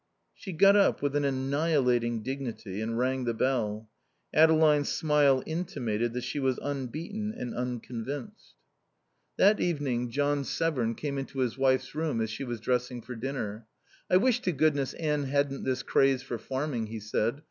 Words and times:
She 0.33 0.51
got 0.51 0.75
up, 0.75 1.03
with 1.03 1.15
an 1.15 1.23
annihilating 1.23 2.23
dignity, 2.23 2.81
and 2.81 2.97
rang 2.97 3.25
the 3.25 3.35
bell. 3.35 3.87
Adeline's 4.33 4.89
smile 4.89 5.43
intimated 5.45 6.13
that 6.13 6.23
she 6.23 6.39
was 6.39 6.57
unbeaten 6.57 7.31
and 7.37 7.53
unconvinced. 7.53 8.55
That 9.37 9.59
evening 9.59 10.09
John 10.09 10.43
Severn 10.43 10.95
came 10.95 11.19
into 11.19 11.37
his 11.37 11.55
wife's 11.55 11.93
room 11.93 12.19
as 12.19 12.31
she 12.31 12.43
was 12.43 12.59
dressing 12.59 13.03
for 13.03 13.13
dinner. 13.13 13.67
"I 14.09 14.17
wish 14.17 14.39
to 14.41 14.51
goodness 14.51 14.95
Anne 14.95 15.25
hadn't 15.25 15.65
this 15.65 15.83
craze 15.83 16.23
for 16.23 16.39
farming," 16.39 16.87
he 16.87 16.99
said. 16.99 17.39